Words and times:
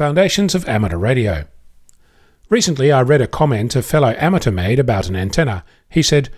Foundations 0.00 0.54
of 0.54 0.66
Amateur 0.66 0.96
Radio. 0.96 1.44
Recently, 2.48 2.90
I 2.90 3.02
read 3.02 3.20
a 3.20 3.26
comment 3.26 3.76
a 3.76 3.82
fellow 3.82 4.14
amateur 4.16 4.50
made 4.50 4.78
about 4.78 5.10
an 5.10 5.14
antenna. 5.14 5.62
He 5.90 6.00
said, 6.00 6.30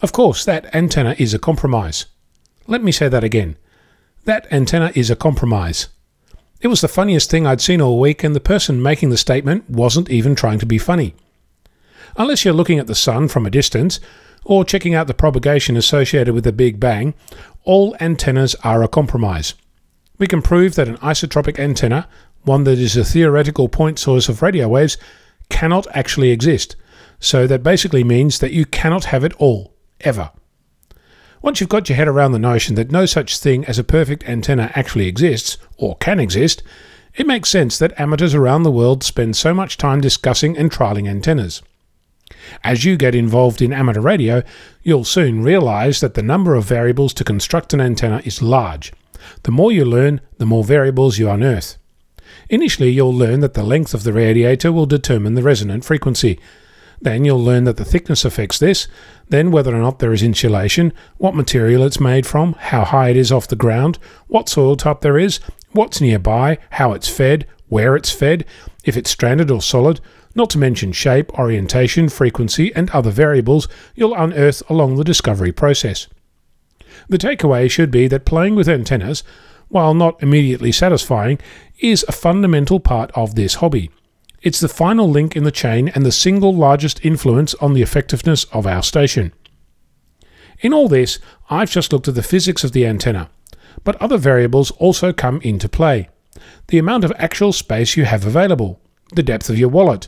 Of 0.00 0.12
course, 0.12 0.46
that 0.46 0.74
antenna 0.74 1.14
is 1.18 1.34
a 1.34 1.38
compromise. 1.38 2.06
Let 2.66 2.82
me 2.82 2.90
say 2.90 3.10
that 3.10 3.22
again. 3.22 3.58
That 4.24 4.50
antenna 4.50 4.92
is 4.94 5.10
a 5.10 5.14
compromise. 5.14 5.88
It 6.62 6.68
was 6.68 6.80
the 6.80 6.88
funniest 6.88 7.30
thing 7.30 7.46
I'd 7.46 7.60
seen 7.60 7.82
all 7.82 8.00
week, 8.00 8.24
and 8.24 8.34
the 8.34 8.40
person 8.40 8.82
making 8.82 9.10
the 9.10 9.18
statement 9.18 9.68
wasn't 9.68 10.08
even 10.08 10.34
trying 10.34 10.58
to 10.60 10.64
be 10.64 10.78
funny. 10.78 11.14
Unless 12.16 12.46
you're 12.46 12.54
looking 12.54 12.78
at 12.78 12.86
the 12.86 12.94
sun 12.94 13.28
from 13.28 13.44
a 13.44 13.50
distance, 13.50 14.00
or 14.42 14.64
checking 14.64 14.94
out 14.94 15.06
the 15.06 15.12
propagation 15.12 15.76
associated 15.76 16.32
with 16.32 16.44
the 16.44 16.50
Big 16.50 16.80
Bang, 16.80 17.12
all 17.64 17.94
antennas 18.00 18.54
are 18.64 18.82
a 18.82 18.88
compromise. 18.88 19.52
We 20.16 20.26
can 20.26 20.40
prove 20.40 20.76
that 20.76 20.88
an 20.88 20.96
isotropic 20.98 21.58
antenna, 21.58 22.08
one 22.44 22.64
that 22.64 22.78
is 22.78 22.96
a 22.96 23.04
theoretical 23.04 23.68
point 23.68 23.98
source 23.98 24.28
of 24.28 24.42
radio 24.42 24.68
waves, 24.68 24.96
cannot 25.48 25.86
actually 25.94 26.30
exist. 26.30 26.76
So 27.20 27.46
that 27.46 27.62
basically 27.62 28.04
means 28.04 28.40
that 28.40 28.52
you 28.52 28.66
cannot 28.66 29.04
have 29.06 29.24
it 29.24 29.32
all, 29.34 29.74
ever. 30.00 30.30
Once 31.40 31.60
you've 31.60 31.68
got 31.68 31.88
your 31.88 31.96
head 31.96 32.08
around 32.08 32.32
the 32.32 32.38
notion 32.38 32.76
that 32.76 32.90
no 32.90 33.04
such 33.04 33.38
thing 33.38 33.64
as 33.64 33.78
a 33.78 33.84
perfect 33.84 34.24
antenna 34.28 34.70
actually 34.74 35.08
exists, 35.08 35.58
or 35.76 35.96
can 35.96 36.20
exist, 36.20 36.62
it 37.14 37.26
makes 37.26 37.50
sense 37.50 37.78
that 37.78 37.98
amateurs 38.00 38.34
around 38.34 38.62
the 38.62 38.70
world 38.70 39.02
spend 39.02 39.36
so 39.36 39.52
much 39.52 39.76
time 39.76 40.00
discussing 40.00 40.56
and 40.56 40.70
trialing 40.70 41.08
antennas. 41.08 41.60
As 42.64 42.84
you 42.84 42.96
get 42.96 43.14
involved 43.14 43.60
in 43.60 43.72
amateur 43.72 44.00
radio, 44.00 44.42
you'll 44.82 45.04
soon 45.04 45.42
realize 45.42 46.00
that 46.00 46.14
the 46.14 46.22
number 46.22 46.54
of 46.54 46.64
variables 46.64 47.12
to 47.14 47.24
construct 47.24 47.74
an 47.74 47.80
antenna 47.80 48.22
is 48.24 48.40
large. 48.40 48.92
The 49.42 49.50
more 49.50 49.70
you 49.70 49.84
learn, 49.84 50.20
the 50.38 50.46
more 50.46 50.64
variables 50.64 51.18
you 51.18 51.28
unearth. 51.28 51.76
Initially, 52.48 52.90
you'll 52.90 53.14
learn 53.14 53.40
that 53.40 53.54
the 53.54 53.62
length 53.62 53.94
of 53.94 54.04
the 54.04 54.12
radiator 54.12 54.72
will 54.72 54.86
determine 54.86 55.34
the 55.34 55.42
resonant 55.42 55.84
frequency. 55.84 56.38
Then 57.00 57.24
you'll 57.24 57.42
learn 57.42 57.64
that 57.64 57.78
the 57.78 57.84
thickness 57.84 58.24
affects 58.24 58.58
this, 58.58 58.86
then 59.28 59.50
whether 59.50 59.74
or 59.74 59.80
not 59.80 59.98
there 59.98 60.12
is 60.12 60.22
insulation, 60.22 60.92
what 61.18 61.34
material 61.34 61.82
it's 61.82 61.98
made 61.98 62.26
from, 62.26 62.52
how 62.54 62.84
high 62.84 63.08
it 63.08 63.16
is 63.16 63.32
off 63.32 63.48
the 63.48 63.56
ground, 63.56 63.98
what 64.28 64.48
soil 64.48 64.76
type 64.76 65.00
there 65.00 65.18
is, 65.18 65.40
what's 65.72 66.00
nearby, 66.00 66.58
how 66.70 66.92
it's 66.92 67.08
fed, 67.08 67.46
where 67.68 67.96
it's 67.96 68.12
fed, 68.12 68.44
if 68.84 68.96
it's 68.96 69.10
stranded 69.10 69.50
or 69.50 69.60
solid, 69.60 70.00
not 70.34 70.50
to 70.50 70.58
mention 70.58 70.92
shape, 70.92 71.36
orientation, 71.38 72.08
frequency, 72.08 72.72
and 72.74 72.88
other 72.90 73.10
variables 73.10 73.68
you'll 73.94 74.14
unearth 74.14 74.62
along 74.70 74.96
the 74.96 75.04
discovery 75.04 75.52
process. 75.52 76.06
The 77.08 77.18
takeaway 77.18 77.70
should 77.70 77.90
be 77.90 78.06
that 78.08 78.24
playing 78.24 78.54
with 78.54 78.68
antennas, 78.68 79.24
while 79.72 79.94
not 79.94 80.22
immediately 80.22 80.70
satisfying, 80.70 81.38
is 81.80 82.04
a 82.06 82.12
fundamental 82.12 82.78
part 82.78 83.10
of 83.14 83.34
this 83.34 83.54
hobby. 83.54 83.90
It's 84.42 84.60
the 84.60 84.68
final 84.68 85.08
link 85.08 85.34
in 85.34 85.44
the 85.44 85.50
chain 85.50 85.88
and 85.88 86.04
the 86.04 86.12
single 86.12 86.54
largest 86.54 87.02
influence 87.04 87.54
on 87.54 87.72
the 87.72 87.80
effectiveness 87.80 88.44
of 88.52 88.66
our 88.66 88.82
station. 88.82 89.32
In 90.60 90.74
all 90.74 90.88
this, 90.88 91.18
I've 91.48 91.70
just 91.70 91.90
looked 91.90 92.06
at 92.06 92.14
the 92.14 92.22
physics 92.22 92.64
of 92.64 92.72
the 92.72 92.86
antenna, 92.86 93.30
but 93.82 93.96
other 93.96 94.18
variables 94.18 94.70
also 94.72 95.10
come 95.10 95.40
into 95.40 95.70
play. 95.70 96.10
The 96.68 96.78
amount 96.78 97.04
of 97.04 97.12
actual 97.16 97.52
space 97.52 97.96
you 97.96 98.04
have 98.04 98.26
available, 98.26 98.78
the 99.14 99.22
depth 99.22 99.48
of 99.48 99.58
your 99.58 99.70
wallet, 99.70 100.06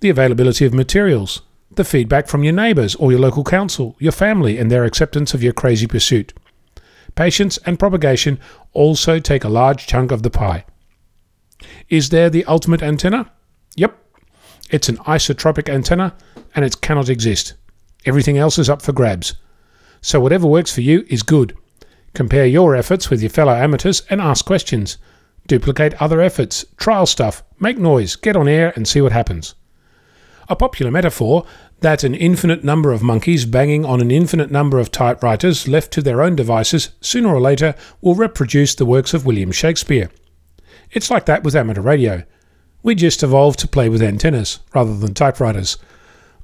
the 0.00 0.10
availability 0.10 0.64
of 0.64 0.72
materials, 0.72 1.42
the 1.74 1.84
feedback 1.84 2.28
from 2.28 2.44
your 2.44 2.52
neighbours 2.52 2.94
or 2.96 3.10
your 3.10 3.20
local 3.20 3.42
council, 3.42 3.96
your 3.98 4.12
family, 4.12 4.58
and 4.58 4.70
their 4.70 4.84
acceptance 4.84 5.34
of 5.34 5.42
your 5.42 5.52
crazy 5.52 5.88
pursuit. 5.88 6.32
Patience 7.14 7.58
and 7.66 7.78
propagation 7.78 8.38
also 8.72 9.18
take 9.18 9.44
a 9.44 9.48
large 9.48 9.86
chunk 9.86 10.12
of 10.12 10.22
the 10.22 10.30
pie. 10.30 10.64
Is 11.88 12.08
there 12.08 12.30
the 12.30 12.44
ultimate 12.46 12.82
antenna? 12.82 13.30
Yep. 13.76 13.96
It's 14.70 14.88
an 14.88 14.96
isotropic 14.98 15.68
antenna 15.68 16.14
and 16.54 16.64
it 16.64 16.80
cannot 16.80 17.08
exist. 17.08 17.54
Everything 18.06 18.38
else 18.38 18.58
is 18.58 18.70
up 18.70 18.82
for 18.82 18.92
grabs. 18.92 19.34
So 20.00 20.20
whatever 20.20 20.46
works 20.46 20.74
for 20.74 20.80
you 20.80 21.04
is 21.08 21.22
good. 21.22 21.56
Compare 22.14 22.46
your 22.46 22.74
efforts 22.74 23.10
with 23.10 23.22
your 23.22 23.30
fellow 23.30 23.54
amateurs 23.54 24.02
and 24.10 24.20
ask 24.20 24.44
questions. 24.44 24.98
Duplicate 25.46 25.94
other 26.00 26.20
efforts, 26.20 26.64
trial 26.76 27.06
stuff, 27.06 27.42
make 27.58 27.78
noise, 27.78 28.16
get 28.16 28.36
on 28.36 28.48
air 28.48 28.72
and 28.74 28.86
see 28.86 29.00
what 29.00 29.12
happens. 29.12 29.54
A 30.48 30.56
popular 30.56 30.90
metaphor 30.90 31.46
that 31.80 32.04
an 32.04 32.14
infinite 32.14 32.64
number 32.64 32.92
of 32.92 33.02
monkeys 33.02 33.44
banging 33.44 33.84
on 33.84 34.00
an 34.00 34.10
infinite 34.10 34.50
number 34.50 34.78
of 34.78 34.90
typewriters 34.90 35.66
left 35.68 35.92
to 35.92 36.02
their 36.02 36.22
own 36.22 36.36
devices 36.36 36.90
sooner 37.00 37.28
or 37.28 37.40
later 37.40 37.74
will 38.00 38.14
reproduce 38.14 38.74
the 38.74 38.86
works 38.86 39.14
of 39.14 39.26
William 39.26 39.52
Shakespeare. 39.52 40.10
It's 40.90 41.10
like 41.10 41.26
that 41.26 41.42
with 41.42 41.56
amateur 41.56 41.80
radio. 41.80 42.22
We 42.82 42.94
just 42.94 43.22
evolved 43.22 43.58
to 43.60 43.68
play 43.68 43.88
with 43.88 44.02
antennas 44.02 44.60
rather 44.74 44.96
than 44.96 45.14
typewriters. 45.14 45.78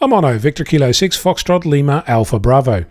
I'm 0.00 0.10
Onno, 0.10 0.36
Victor 0.38 0.64
Kilo 0.64 0.92
6 0.92 1.22
Foxtrot 1.22 1.64
Lima 1.64 2.04
Alpha 2.06 2.38
Bravo. 2.38 2.84